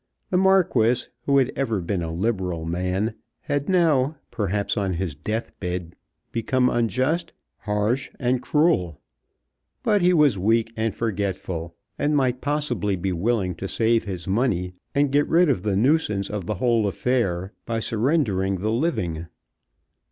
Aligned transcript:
The 0.31 0.37
Marquis, 0.37 1.09
who 1.27 1.37
had 1.37 1.51
ever 1.55 1.79
been 1.79 2.01
a 2.01 2.11
liberal 2.11 2.65
man, 2.65 3.13
had 3.41 3.69
now, 3.69 4.17
perhaps 4.31 4.75
on 4.75 4.93
his 4.95 5.13
death 5.13 5.51
bed, 5.59 5.95
become 6.31 6.71
unjust, 6.71 7.33
harsh, 7.59 8.09
and 8.19 8.41
cruel. 8.41 8.99
But 9.83 10.01
he 10.01 10.11
was 10.11 10.39
weak 10.39 10.73
and 10.75 10.95
forgetful, 10.95 11.75
and 11.99 12.17
might 12.17 12.41
possibly 12.41 12.95
be 12.95 13.13
willing 13.13 13.53
to 13.57 13.67
save 13.67 14.05
his 14.05 14.27
money 14.27 14.73
and 14.95 15.11
get 15.11 15.27
rid 15.29 15.49
of 15.49 15.61
the 15.61 15.75
nuisance 15.75 16.31
of 16.31 16.47
the 16.47 16.55
whole 16.55 16.87
affair 16.87 17.53
by 17.67 17.77
surrendering 17.79 18.55
the 18.55 18.71
living. 18.71 19.27